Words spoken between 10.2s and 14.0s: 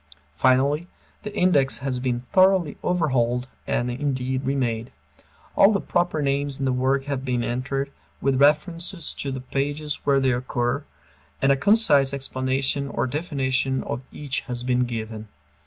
occur, and a concise explanation or definition